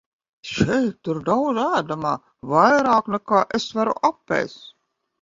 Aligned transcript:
Šeit 0.51 1.11
ir 1.15 1.19
daudz 1.27 1.61
ēdamā, 1.65 2.15
vairāk 2.57 3.15
nekā 3.19 3.45
es 3.63 3.71
varu 3.81 3.99
apēst. 4.15 4.71